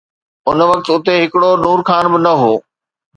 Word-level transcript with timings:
ان 0.49 0.59
وقت 0.69 0.85
اتي 0.93 1.13
هڪڙو 1.23 1.51
نور 1.65 1.79
خان 1.87 2.05
به 2.11 2.19
نه 2.25 2.33
هو. 2.41 2.53